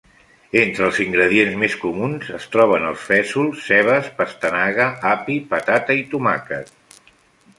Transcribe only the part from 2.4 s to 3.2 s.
troben els